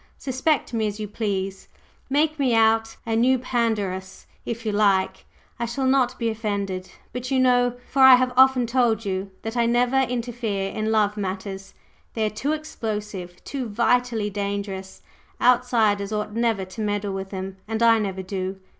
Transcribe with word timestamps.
Suspect 0.17 0.73
me 0.73 0.87
as 0.87 0.99
you 0.99 1.07
please, 1.07 1.67
make 2.09 2.39
me 2.39 2.55
out 2.55 2.97
a 3.05 3.15
new 3.15 3.37
Pandarus, 3.37 4.25
if 4.47 4.65
you 4.65 4.71
like 4.71 5.27
I 5.59 5.67
shall 5.67 5.85
not 5.85 6.17
be 6.17 6.31
offended. 6.31 6.89
But 7.13 7.29
you 7.29 7.39
know 7.39 7.75
for 7.87 8.01
I 8.01 8.15
have 8.15 8.33
often 8.35 8.65
told 8.65 9.05
you 9.05 9.29
that 9.43 9.55
I 9.55 9.67
never 9.67 9.99
interfere 9.99 10.71
in 10.71 10.91
love 10.91 11.17
matters. 11.17 11.75
They 12.15 12.25
are 12.25 12.31
too 12.31 12.51
explosive, 12.51 13.43
too 13.43 13.69
vitally 13.69 14.31
dangerous; 14.31 15.03
outsiders 15.39 16.11
ought 16.11 16.33
never 16.33 16.65
to 16.65 16.81
meddle 16.81 17.13
with 17.13 17.29
them. 17.29 17.57
And 17.67 17.83
I 17.83 17.99
never 17.99 18.23
do. 18.23 18.59